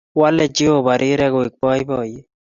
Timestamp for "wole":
0.19-0.45